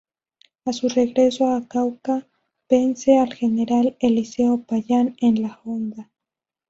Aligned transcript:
A 0.65 0.73
su 0.73 0.89
regreso 0.89 1.45
al 1.53 1.67
Cauca 1.67 2.25
vence 2.67 3.19
al 3.19 3.35
general 3.35 3.95
Eliseo 3.99 4.63
Payán 4.63 5.15
en 5.21 5.43
La 5.43 5.61
Honda. 5.63 6.09